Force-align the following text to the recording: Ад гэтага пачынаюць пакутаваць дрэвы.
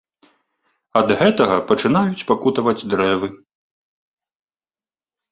Ад 1.01 1.11
гэтага 1.19 1.57
пачынаюць 1.71 2.25
пакутаваць 2.31 2.85
дрэвы. 2.93 3.29